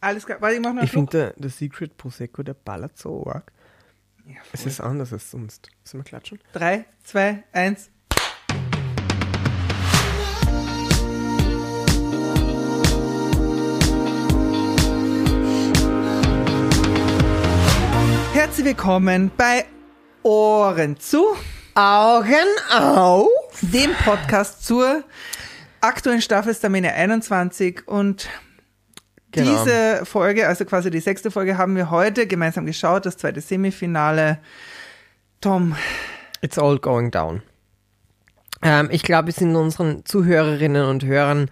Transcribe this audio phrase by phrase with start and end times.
[0.00, 0.40] Alles klar.
[0.40, 3.52] Warte, ich mach noch Ich finde, der Secret Prosecco, der ballert so arg.
[4.26, 5.68] Ja, Es ist anders als sonst.
[5.84, 6.38] Sollen wir klatschen?
[6.52, 7.90] Drei, zwei, eins.
[18.32, 19.66] Herzlich willkommen bei
[20.22, 21.24] Ohren zu,
[21.74, 23.28] Augen auf!
[23.60, 25.04] dem Podcast zur
[25.80, 28.28] aktuellen Staffel Stamina 21 und
[29.32, 29.64] Genau.
[29.64, 34.38] diese Folge, also quasi die sechste Folge, haben wir heute gemeinsam geschaut, das zweite Semifinale.
[35.40, 35.76] Tom,
[36.42, 37.42] It's all going down.
[38.62, 41.50] Ähm, ich glaube, wir sind unseren Zuhörerinnen und Hörern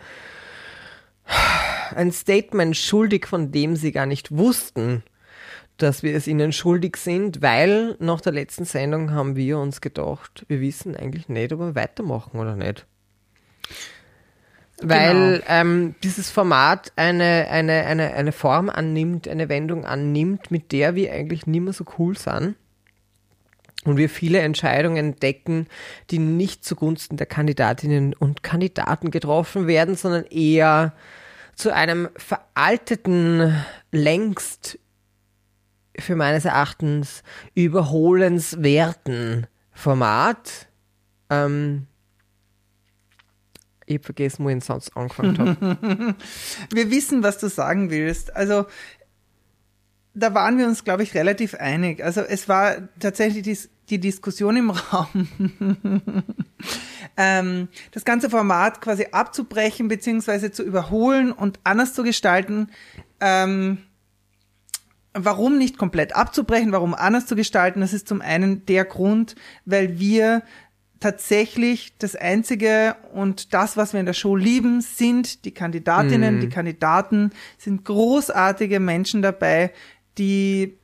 [1.94, 5.02] ein Statement schuldig, von dem sie gar nicht wussten,
[5.76, 10.44] dass wir es ihnen schuldig sind, weil nach der letzten Sendung haben wir uns gedacht,
[10.48, 12.86] wir wissen eigentlich nicht, ob wir weitermachen oder nicht.
[14.80, 20.94] Weil ähm, dieses Format eine, eine, eine, eine Form annimmt, eine Wendung annimmt, mit der
[20.94, 22.54] wir eigentlich nicht mehr so cool sind
[23.84, 25.66] und wir viele Entscheidungen entdecken,
[26.10, 30.92] die nicht zugunsten der Kandidatinnen und Kandidaten getroffen werden, sondern eher
[31.56, 34.78] zu einem veralteten, längst
[35.98, 40.68] für meines Erachtens überholenswerten Format.
[41.30, 41.86] Ähm,
[43.88, 46.14] ich hab vergessen, wo ich den Satz angefangen habe.
[46.72, 48.34] wir wissen, was du sagen willst.
[48.36, 48.66] Also,
[50.14, 52.04] da waren wir uns, glaube ich, relativ einig.
[52.04, 53.58] Also, es war tatsächlich die,
[53.90, 55.28] die Diskussion im Raum,
[57.16, 62.68] ähm, das ganze Format quasi abzubrechen, beziehungsweise zu überholen und anders zu gestalten.
[63.20, 63.78] Ähm,
[65.14, 67.80] warum nicht komplett abzubrechen, warum anders zu gestalten?
[67.80, 70.42] Das ist zum einen der Grund, weil wir
[71.00, 76.48] tatsächlich das Einzige und das, was wir in der Show lieben, sind die Kandidatinnen, die
[76.48, 79.72] Kandidaten, sind großartige Menschen dabei,
[80.18, 80.76] die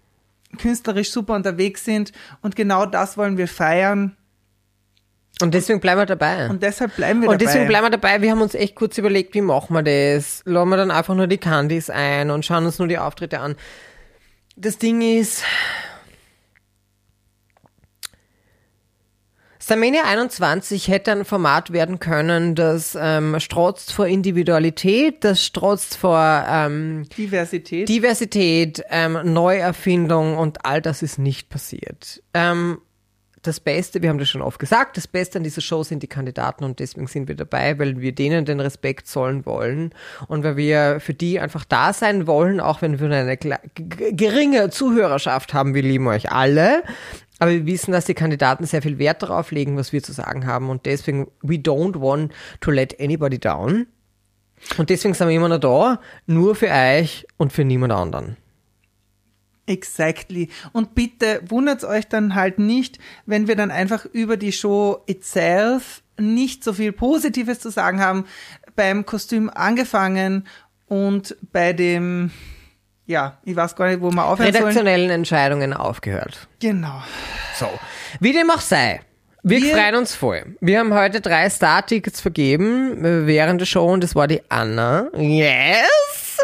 [0.58, 4.16] künstlerisch super unterwegs sind und genau das wollen wir feiern
[5.42, 6.48] Und deswegen bleiben wir dabei.
[6.48, 7.44] und deshalb bleiben wir Und dabei.
[7.52, 8.22] deswegen bleiben wir dabei.
[8.22, 10.42] Wir haben uns echt kurz überlegt, wie machen wir das?
[10.44, 13.56] Laden wir dann einfach nur die Candies ein und schauen uns nur die Auftritte an.
[14.56, 15.42] Das Ding ist,
[19.64, 26.44] Starmania 21 hätte ein Format werden können, das ähm, strotzt vor Individualität, das strotzt vor
[26.46, 27.88] ähm, Diversität.
[27.88, 32.22] Diversität, ähm, Neuerfindung und all das ist nicht passiert.
[32.34, 32.76] Ähm,
[33.46, 36.08] das Beste, wir haben das schon oft gesagt, das Beste an dieser Show sind die
[36.08, 39.94] Kandidaten und deswegen sind wir dabei, weil wir denen den Respekt zollen wollen
[40.28, 45.54] und weil wir für die einfach da sein wollen, auch wenn wir eine geringe Zuhörerschaft
[45.54, 45.74] haben.
[45.74, 46.82] Wir lieben euch alle.
[47.38, 50.46] Aber wir wissen, dass die Kandidaten sehr viel Wert darauf legen, was wir zu sagen
[50.46, 53.86] haben und deswegen, we don't want to let anybody down.
[54.78, 58.36] Und deswegen sind wir immer noch da, nur für euch und für niemand anderen.
[59.66, 60.48] Exactly.
[60.72, 66.02] Und bitte wundert euch dann halt nicht, wenn wir dann einfach über die Show itself
[66.18, 68.24] nicht so viel Positives zu sagen haben.
[68.76, 70.46] Beim Kostüm angefangen
[70.86, 72.30] und bei dem,
[73.06, 74.56] ja, ich weiß gar nicht, wo wir aufhören sollen.
[74.64, 76.48] redaktionellen Entscheidungen aufgehört.
[76.60, 77.02] Genau.
[77.56, 77.68] So,
[78.20, 79.00] wie dem auch sei.
[79.42, 80.56] Wir, Wir- freuen uns voll.
[80.60, 85.08] Wir haben heute drei Star-Tickets vergeben äh, während der Show und das war die Anna.
[85.16, 86.38] Yes!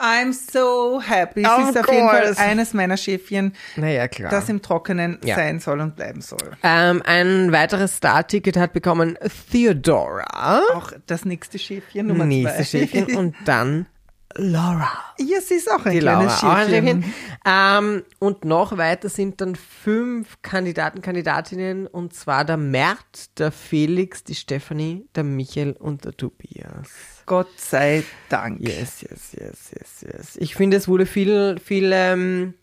[0.00, 1.42] I'm so happy.
[1.42, 4.30] Es Of ist auf jeden Fall eines meiner Schäfchen, Naja, klar.
[4.30, 5.34] das im Trockenen Ja.
[5.36, 6.38] sein soll und bleiben soll.
[6.62, 9.18] ähm, ein weiteres Star-Ticket hat bekommen
[9.50, 10.62] Theodora.
[10.74, 12.78] Auch das nächste Schäfchen Nummer Nächstes zwei.
[12.80, 13.16] Schäfchen.
[13.16, 13.86] Und dann
[14.36, 14.90] Laura.
[15.18, 17.02] Ja, sie ist auch ein Die Laura, kleines Schäfchen.
[17.02, 17.14] Schäfchen.
[17.46, 24.24] Ähm, und noch weiter sind dann fünf Kandidaten, Kandidatinnen, und zwar der Mert, der Felix,
[24.24, 26.88] die Stephanie, der Michael und der Tobias.
[27.26, 28.60] Gott sei Dank.
[28.60, 30.36] Yes, yes, yes, yes, yes.
[30.36, 32.54] Ich finde, es wurde viel, viel ähm,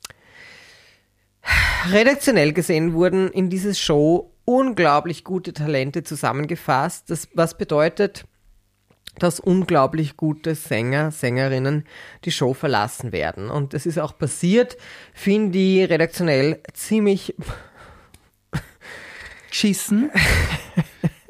[1.91, 7.09] redaktionell gesehen wurden in dieses Show unglaublich gute Talente zusammengefasst.
[7.09, 8.25] Das, was bedeutet,
[9.19, 11.85] dass unglaublich gute Sänger, Sängerinnen
[12.25, 13.49] die Show verlassen werden.
[13.49, 14.77] Und das ist auch passiert,
[15.13, 17.35] finde ich redaktionell ziemlich
[19.49, 20.11] geschissen.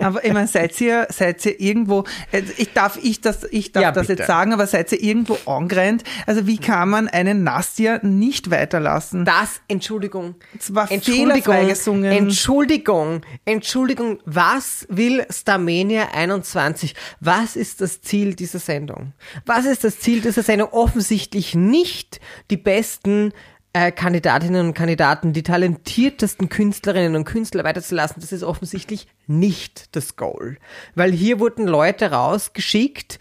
[0.01, 3.83] Aber ich meine, seid ihr, seid ihr irgendwo, also ich darf ich das, ich darf
[3.83, 4.21] Ja, das bitte.
[4.23, 6.03] jetzt sagen, aber seid ihr irgendwo angerannt?
[6.25, 9.25] Also wie kann man einen Nastja nicht weiterlassen?
[9.25, 10.35] Das, Entschuldigung.
[10.57, 12.11] Es war Entschuldigung, gesungen.
[12.11, 16.95] Entschuldigung, Entschuldigung, was will Starmania 21?
[17.19, 19.13] Was ist das Ziel dieser Sendung?
[19.45, 20.69] Was ist das Ziel dieser Sendung?
[20.71, 22.19] Offensichtlich nicht
[22.49, 23.33] die besten
[23.73, 28.21] äh, Kandidatinnen und Kandidaten, die talentiertesten Künstlerinnen und Künstler weiterzulassen.
[28.21, 30.57] Das ist offensichtlich nicht das Goal.
[30.95, 33.19] Weil hier wurden Leute rausgeschickt,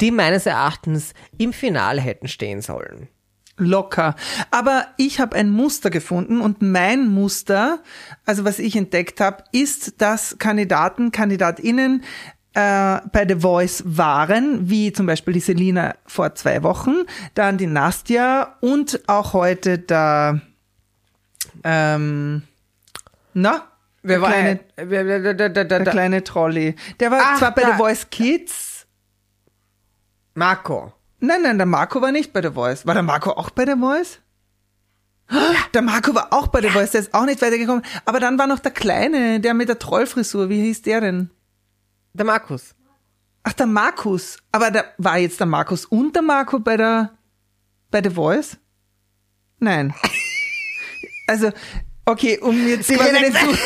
[0.00, 3.08] die meines Erachtens im Finale hätten stehen sollen.
[3.58, 4.16] Locker.
[4.50, 7.82] Aber ich habe ein Muster gefunden und mein Muster,
[8.24, 12.02] also was ich entdeckt habe, ist, dass Kandidaten, Kandidatinnen
[12.54, 16.94] äh, bei The Voice waren, wie zum Beispiel die Selina vor zwei Wochen,
[17.34, 20.40] dann die Nastja und auch heute der
[21.64, 22.42] ähm,
[23.34, 23.62] na?
[24.02, 26.74] Wer der war kleine, wer- wer- der, der, der, der kleine Trolley.
[27.00, 28.86] Der war Ach, zwar bei da- The Voice Kids.
[30.34, 30.92] Marco.
[31.20, 32.84] Nein, nein, der Marco war nicht bei The Voice.
[32.86, 34.18] War der Marco auch bei The Voice?
[35.72, 37.82] Der Marco war auch bei The Voice, der ist auch nicht weitergekommen.
[38.04, 40.48] Aber dann war noch der Kleine, der mit der Trollfrisur.
[40.48, 41.30] Wie hieß der denn?
[42.14, 42.74] Der Markus.
[43.42, 44.38] Ach, der Markus.
[44.52, 47.16] Aber da war jetzt der Markus und der Marco bei der
[47.90, 48.58] bei The Voice?
[49.58, 49.94] Nein.
[51.28, 51.52] Also,
[52.04, 53.38] okay, um jetzt quasi den, Zu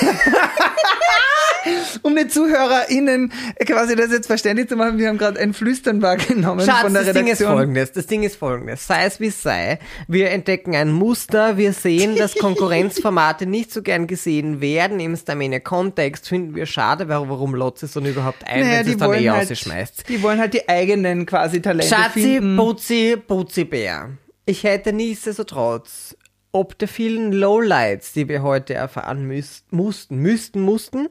[2.02, 3.32] um den ZuhörerInnen
[3.66, 7.04] quasi das jetzt verständlich zu machen, wir haben gerade ein Flüstern wahrgenommen Schatz, von der
[7.04, 7.52] das Ding ist Redaktion.
[7.52, 7.92] folgendes.
[7.92, 8.86] Das Ding ist folgendes.
[8.86, 9.78] Sei es wie es sei.
[10.08, 11.56] Wir entdecken ein Muster.
[11.56, 15.00] Wir sehen, dass Konkurrenzformate nicht so gern gesehen werden.
[15.00, 18.96] Im Stamine-Kontext finden wir schade, warum, lotzt es dann überhaupt ein, Naja, wenn sie es
[18.96, 20.08] die dann wollen, eh halt, rausschmeißt.
[20.08, 22.56] die wollen halt die eigenen quasi Talente Schatzi, finden.
[22.56, 24.10] Putzi, Putzibär.
[24.44, 26.16] Ich hätte nichtsdestotrotz,
[26.52, 31.08] ob der vielen Lowlights, die wir heute erfahren müß, mussten, müssten, mussten,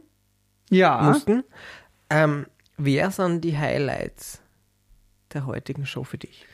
[0.69, 1.01] Ja.
[1.01, 1.43] mussten,
[2.09, 2.47] ähm,
[2.77, 4.41] wer sind die Highlights
[5.33, 6.45] der heutigen Show für dich?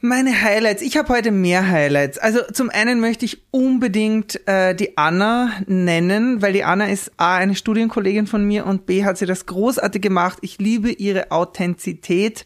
[0.00, 0.82] Meine Highlights.
[0.82, 2.18] Ich habe heute mehr Highlights.
[2.18, 7.36] Also zum einen möchte ich unbedingt äh, die Anna nennen, weil die Anna ist A,
[7.36, 10.38] eine Studienkollegin von mir und B, hat sie das großartig gemacht.
[10.42, 12.44] Ich liebe ihre Authentizität.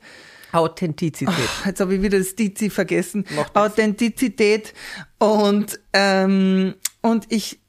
[0.52, 1.34] Authentizität.
[1.66, 3.24] Jetzt habe ich wieder das Dizi vergessen.
[3.54, 4.72] Authentizität.
[5.18, 7.59] Und, ähm, und ich,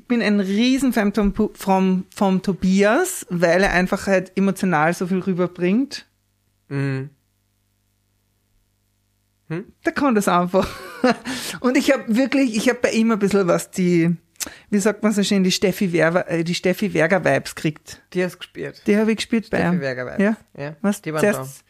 [0.00, 5.18] ich bin ein Riesenfan vom, vom, vom Tobias, weil er einfach halt emotional so viel
[5.18, 6.06] rüberbringt.
[6.68, 7.10] Mhm.
[9.84, 10.68] Der kann das einfach.
[11.60, 14.16] Und ich habe wirklich, ich habe bei ihm ein bisschen was die,
[14.70, 18.00] wie sagt man so schön, die Steffi Werger, äh, die Steffi Werger Vibes kriegt.
[18.14, 18.80] Die hast gespielt.
[18.86, 19.80] Die habe ich gespielt bei Steffi ihm.
[19.80, 20.22] Werger Vibes.
[20.22, 20.36] Ja.
[20.56, 21.64] Ja, Was die waren zuerst.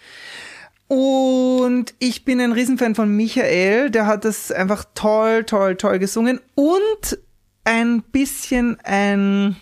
[0.87, 6.41] Und ich bin ein Riesenfan von Michael, der hat das einfach toll, toll, toll gesungen
[6.55, 7.19] und
[7.64, 9.56] ein bisschen ein,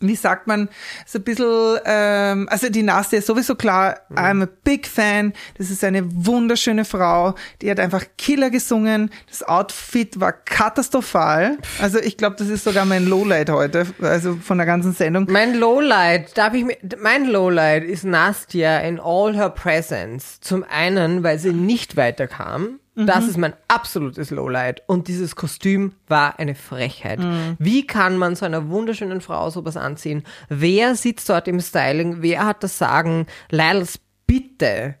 [0.00, 0.68] wie sagt man,
[1.06, 5.70] so ein bisschen, ähm, also die Nastja ist sowieso klar, I'm a big fan, das
[5.70, 12.16] ist eine wunderschöne Frau, die hat einfach Killer gesungen, das Outfit war katastrophal, also ich
[12.16, 15.26] glaube, das ist sogar mein Lowlight heute, also von der ganzen Sendung.
[15.30, 20.40] Mein Lowlight, darf ich mir, mein Lowlight ist Nastja in all her presence.
[20.40, 22.80] Zum einen, weil sie nicht weiterkam.
[22.96, 24.82] Das ist mein absolutes Lowlight.
[24.86, 27.20] Und dieses Kostüm war eine Frechheit.
[27.58, 30.22] Wie kann man so einer wunderschönen Frau sowas anziehen?
[30.48, 32.22] Wer sitzt dort im Styling?
[32.22, 33.26] Wer hat das Sagen?
[33.50, 34.96] Leils, bitte.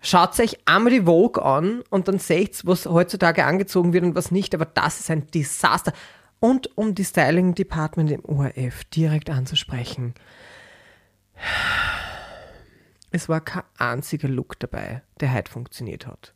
[0.00, 4.30] Schaut euch einmal die Vogue an und dann seht was heutzutage angezogen wird und was
[4.30, 4.54] nicht.
[4.54, 5.92] Aber das ist ein Desaster.
[6.40, 10.14] Und um die Styling Department im ORF direkt anzusprechen.
[13.10, 16.35] Es war kein einziger Look dabei, der heute funktioniert hat.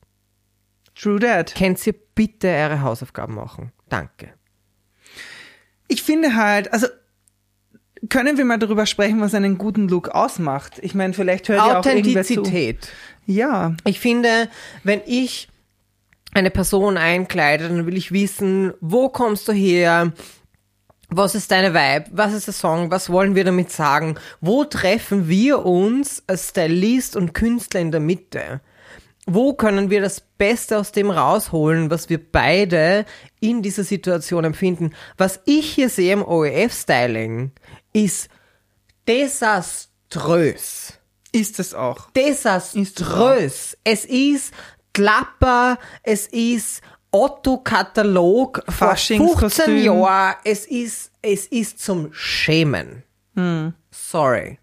[0.95, 1.55] True that.
[1.55, 3.73] Könnt ihr bitte eure Hausaufgaben machen?
[3.89, 4.35] Danke.
[5.89, 6.87] Ich finde halt, also
[8.09, 10.79] können wir mal darüber sprechen, was einen guten Look ausmacht?
[10.83, 12.41] Ich meine, vielleicht hört ja auch irgendwer zu.
[12.41, 12.89] Authentizität.
[13.27, 14.49] Ja, Ich finde,
[14.83, 15.49] wenn ich
[16.33, 20.13] eine Person einkleide, dann will ich wissen, wo kommst du her?
[21.09, 22.07] Was ist deine Vibe?
[22.13, 22.91] Was ist der Song?
[22.91, 24.15] Was wollen wir damit sagen?
[24.41, 28.61] Wo treffen wir uns als Stylist und Künstler in der Mitte?
[29.27, 33.05] Wo können wir das Beste aus dem rausholen, was wir beide
[33.39, 34.95] in dieser Situation empfinden?
[35.19, 37.53] Was ich hier sehe im OEF-Styling
[37.93, 38.29] ist
[39.07, 41.01] desaströs
[41.33, 42.11] ist es auch.
[42.11, 43.77] desaströs.
[43.85, 44.53] Es ist
[44.93, 49.79] Klapper, es ist Otto-Katalog vor 15 Faschingskostüm.
[49.79, 50.37] Jahren.
[50.45, 53.05] Es ist, es ist zum Schämen.
[53.91, 54.59] Sorry.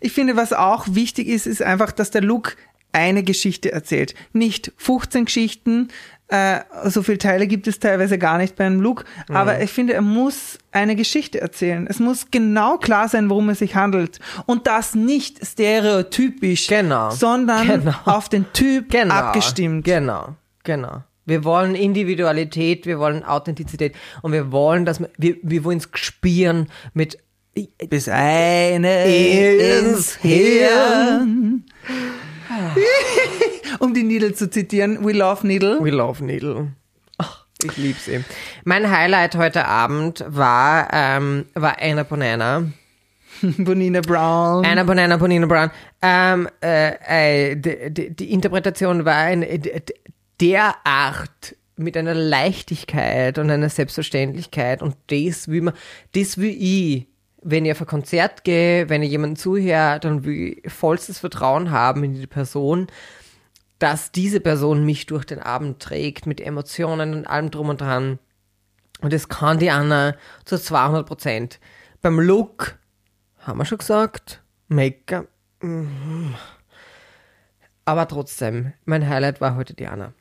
[0.00, 2.56] Ich finde, was auch wichtig ist, ist einfach, dass der Look
[2.94, 4.14] eine Geschichte erzählt.
[4.32, 5.88] Nicht 15 Geschichten,
[6.28, 10.00] äh, so viele Teile gibt es teilweise gar nicht beim Look, aber ich finde, er
[10.00, 11.86] muss eine Geschichte erzählen.
[11.88, 14.20] Es muss genau klar sein, worum es sich handelt.
[14.46, 17.10] Und das nicht stereotypisch, Genau.
[17.10, 17.94] sondern Genau.
[18.06, 19.14] auf den Typ Genau.
[19.14, 19.84] abgestimmt.
[19.84, 21.02] Genau, genau.
[21.26, 25.88] Wir wollen Individualität, wir wollen Authentizität und wir wollen, dass wir, wir, wir wollen es
[25.94, 27.18] spüren mit
[27.88, 31.64] Bis eine Ins ins Hirn.
[33.80, 35.78] um die Needle zu zitieren, we love Needle.
[35.80, 36.72] We Love Needle.
[37.18, 38.24] Ach, ich lieb's ihm.
[38.64, 42.64] Mein Highlight heute Abend war, ähm, war Anna Bonana.
[43.42, 44.64] Bonina Brown.
[44.64, 45.70] Anna Bonana Bonina Brown.
[46.02, 49.44] Ähm, äh, äh, die, die, die Interpretation war in
[50.40, 55.74] derart mit einer Leichtigkeit und einer Selbstverständlichkeit und das will man,
[56.14, 57.06] das will ich,
[57.44, 61.70] wenn ich auf ein Konzert gehe, wenn ich jemanden zuhöre, dann will ich vollstes Vertrauen
[61.70, 62.88] haben in die Person,
[63.78, 68.18] dass diese Person mich durch den Abend trägt mit Emotionen und allem drum und dran.
[69.00, 71.60] Und das kann die Anna zu 200 Prozent.
[72.00, 72.78] Beim Look,
[73.40, 75.28] haben wir schon gesagt, Make-up,
[75.60, 76.34] mhm.
[77.84, 80.14] aber trotzdem, mein Highlight war heute die Anna.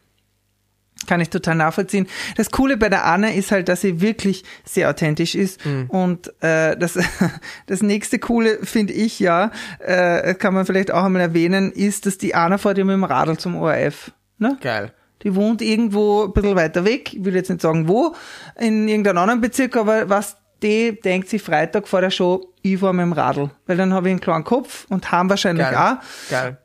[1.07, 2.07] Kann ich total nachvollziehen.
[2.38, 5.65] Das Coole bei der Anna ist halt, dass sie wirklich sehr authentisch ist.
[5.65, 5.89] Mhm.
[5.89, 6.98] Und äh, das,
[7.67, 12.17] das nächste Coole, finde ich ja, äh, kann man vielleicht auch einmal erwähnen, ist, dass
[12.17, 14.12] die Anna fährt ja mit dem Radl zum ORF.
[14.38, 14.57] Ne?
[14.62, 14.91] Geil.
[15.24, 18.13] Die wohnt irgendwo ein bisschen weiter weg, ich will jetzt nicht sagen wo,
[18.60, 22.93] in irgendeinem anderen Bezirk, aber was die denkt sich Freitag vor der Show, ich fahr
[22.93, 23.51] mit dem Radl.
[23.65, 25.98] Weil dann habe ich einen klaren Kopf und haben wahrscheinlich Geil.
[26.00, 26.29] auch.
[26.29, 26.57] Geil.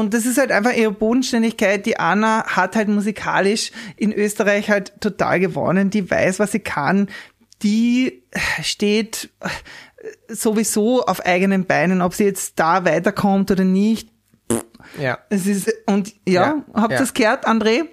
[0.00, 1.86] Und das ist halt einfach ihre Bodenständigkeit.
[1.86, 5.90] Die Anna hat halt musikalisch in Österreich halt total gewonnen.
[5.90, 7.08] Die weiß, was sie kann.
[7.62, 8.24] Die
[8.62, 9.30] steht
[10.28, 12.02] sowieso auf eigenen Beinen.
[12.02, 14.08] Ob sie jetzt da weiterkommt oder nicht.
[14.98, 15.18] Ja.
[15.28, 17.00] Es ist, und ja, Ja, habt ihr ja.
[17.00, 17.86] das gehört, André?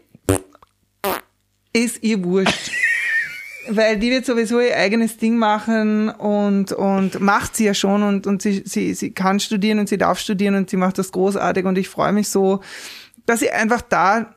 [1.74, 2.72] Ist ihr wurscht.
[3.70, 8.28] Weil die wird sowieso ihr eigenes Ding machen und, und macht sie ja schon und,
[8.28, 11.66] und sie, sie, sie kann studieren und sie darf studieren und sie macht das großartig
[11.66, 12.62] und ich freue mich so,
[13.26, 14.36] dass sie einfach da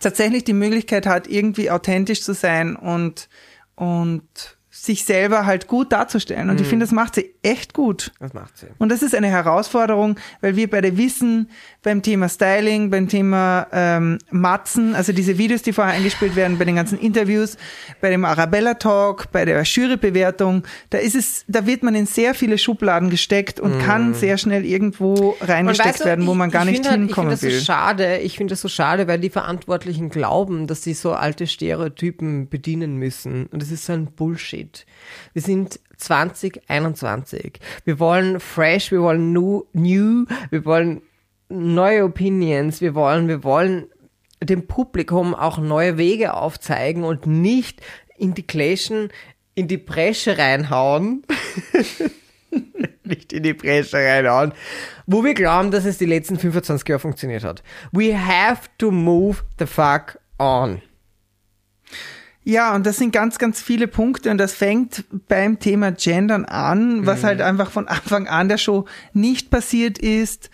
[0.00, 3.28] tatsächlich die Möglichkeit hat, irgendwie authentisch zu sein und,
[3.74, 6.50] und sich selber halt gut darzustellen.
[6.50, 8.12] Und ich finde, das macht sie echt gut.
[8.20, 8.66] Das macht sie.
[8.78, 11.50] Und das ist eine Herausforderung, weil wir beide wissen,
[11.82, 16.64] beim Thema Styling, beim Thema ähm, Matzen, also diese Videos, die vorher eingespielt werden, bei
[16.64, 17.56] den ganzen Interviews,
[18.00, 22.34] bei dem Arabella Talk, bei der Jurybewertung, da ist es, da wird man in sehr
[22.34, 26.50] viele Schubladen gesteckt und kann sehr schnell irgendwo reingesteckt weißt du, werden, wo ich- man
[26.50, 27.58] gar ich nicht find halt, hinkommen ich finde will.
[27.58, 28.18] das so schade.
[28.18, 32.96] Ich finde das so schade, weil die Verantwortlichen glauben, dass sie so alte Stereotypen bedienen
[32.96, 33.46] müssen.
[33.46, 34.86] Und das ist so ein Bullshit.
[35.32, 37.60] Wir sind 2021.
[37.84, 41.02] Wir wollen fresh, wir wollen new, wir wollen
[41.48, 43.86] neue Opinions, wir wollen, wir wollen
[44.42, 47.80] dem Publikum auch neue Wege aufzeigen und nicht
[48.16, 49.10] in die Gläschen
[49.54, 51.24] in die Bresche reinhauen.
[53.04, 54.52] nicht in die Bresche reinhauen,
[55.06, 57.62] wo wir glauben, dass es die letzten 25 Jahre funktioniert hat.
[57.92, 60.80] We have to move the fuck on.
[62.44, 67.06] Ja, und das sind ganz, ganz viele Punkte und das fängt beim Thema Gendern an,
[67.06, 70.50] was halt einfach von Anfang an der Show nicht passiert ist.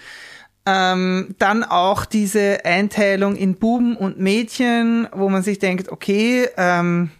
[0.66, 7.10] Ähm, dann auch diese Einteilung in Buben und Mädchen, wo man sich denkt, okay, ähm,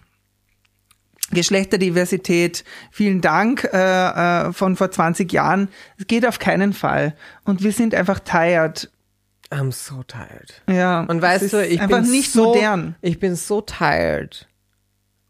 [1.31, 5.69] Geschlechterdiversität, vielen Dank äh, äh, von vor 20 Jahren.
[5.99, 7.15] Es geht auf keinen Fall.
[7.45, 8.91] Und wir sind einfach tired.
[9.51, 10.63] I'm so tired.
[10.69, 12.97] Ja, Und weißt du, ich einfach bin nicht so, modern.
[13.01, 14.48] Ich bin so tired.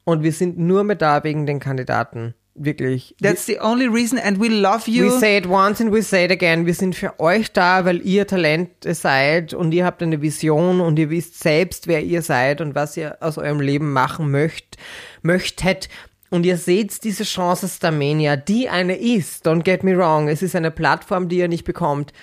[0.08, 2.32] Und wir sind nur mehr da wegen den Kandidaten.
[2.54, 3.14] Wirklich.
[3.20, 5.04] That's the only reason and we love you.
[5.04, 6.64] We say it once and we say it again.
[6.64, 10.98] Wir sind für euch da, weil ihr Talente seid und ihr habt eine Vision und
[10.98, 14.78] ihr wisst selbst, wer ihr seid und was ihr aus eurem Leben machen möcht,
[15.20, 15.90] möchtet.
[16.30, 19.46] Und ihr seht diese Chance Starmania, die eine ist.
[19.46, 20.28] Don't get me wrong.
[20.28, 22.14] Es ist eine Plattform, die ihr nicht bekommt.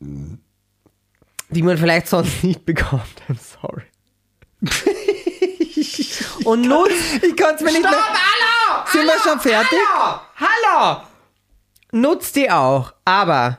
[0.00, 3.22] Die man vielleicht sonst nicht bekommt.
[3.28, 3.82] I'm sorry.
[6.44, 8.00] und nutzt Ich kann es mir nicht Stopp, mehr.
[8.00, 8.86] hallo!
[8.92, 9.78] Sind wir schon fertig?
[9.94, 10.20] Hallo!
[10.36, 11.02] Hallo!
[11.92, 13.56] Nutzt die auch, aber.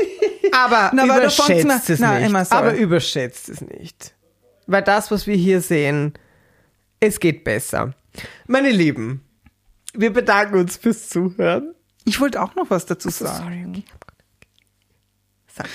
[0.52, 2.52] aber Na, überschätzt mal- es na, nicht.
[2.52, 4.14] aber überschätzt es nicht.
[4.66, 6.14] Weil das, was wir hier sehen,
[7.00, 7.94] es geht besser.
[8.46, 9.24] Meine Lieben,
[9.94, 11.74] wir bedanken uns fürs Zuhören.
[12.04, 13.84] Ich wollte auch noch was dazu sagen.
[15.54, 15.68] Sorry.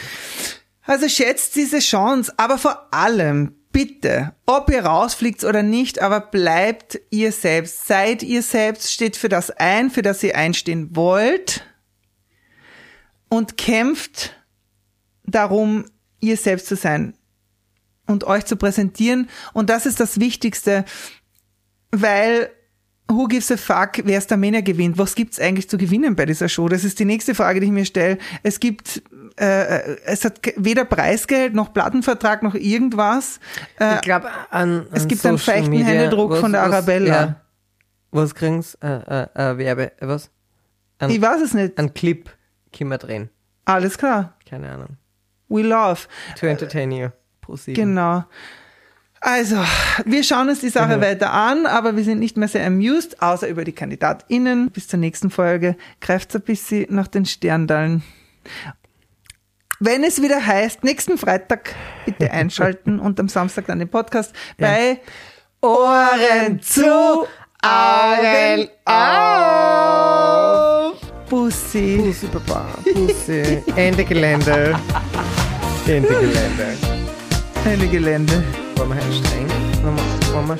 [0.83, 6.99] Also schätzt diese Chance, aber vor allem bitte, ob ihr rausfliegt oder nicht, aber bleibt
[7.11, 7.85] ihr selbst.
[7.85, 11.63] Seid ihr selbst, steht für das ein, für das ihr einstehen wollt
[13.29, 14.35] und kämpft
[15.25, 15.85] darum,
[16.19, 17.13] ihr selbst zu sein
[18.07, 19.29] und euch zu präsentieren.
[19.53, 20.83] Und das ist das Wichtigste,
[21.91, 22.49] weil
[23.09, 24.97] Who gives a fuck, wer Starmania gewinnt?
[24.97, 26.67] Was gibt's eigentlich zu gewinnen bei dieser Show?
[26.67, 28.17] Das ist die nächste Frage, die ich mir stelle.
[28.43, 29.01] Es gibt,
[29.37, 33.39] äh, es hat weder Preisgeld noch Plattenvertrag noch irgendwas.
[33.79, 36.63] Äh, Ich glaube, an, es an gibt einen Social feuchten Media- Händedruck was- von der
[36.63, 37.07] was- Arabella.
[37.07, 37.41] Ja.
[38.11, 38.75] Was kriegen's?
[38.81, 40.29] Äh, äh, äh, Werbe, äh, was?
[40.99, 41.77] Ein, ich weiß es nicht.
[41.77, 42.29] ein Clip
[42.75, 43.29] können wir drehen.
[43.65, 44.33] Alles klar.
[44.49, 44.97] Keine Ahnung.
[45.49, 46.01] We love.
[46.39, 47.09] To entertain you.
[47.39, 47.55] Pro.
[47.67, 48.25] Genau.
[49.19, 49.57] Also,
[50.05, 51.01] wir schauen uns die Sache Mhm.
[51.01, 54.69] weiter an, aber wir sind nicht mehr sehr amused, außer über die KandidatInnen.
[54.71, 55.75] Bis zur nächsten Folge.
[56.01, 58.03] Greift ein bisschen nach den Sterndallen.
[59.79, 61.73] Wenn es wieder heißt, nächsten Freitag
[62.05, 64.99] bitte einschalten und am Samstag dann den Podcast bei
[65.61, 67.27] Ohren zu,
[67.61, 70.95] Augen auf.
[71.29, 72.01] Bussi.
[72.05, 72.65] Pussy, Papa.
[72.93, 73.61] Pussy.
[73.75, 74.79] Ende Gelände.
[75.87, 76.77] Ende Gelände.
[77.65, 78.43] Ende Gelände.
[78.77, 79.47] Wollen wir halt streng?
[80.33, 80.57] Wollen